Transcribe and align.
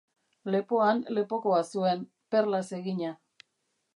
Lepoan 0.53 1.01
lepokoa 1.17 1.59
zuen, 1.73 2.01
perlaz 2.35 2.65
egina. 2.81 3.15